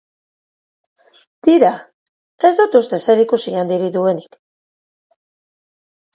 [1.47, 1.69] Tira,
[2.49, 4.41] ez dut uste zerikusi handirik duenik.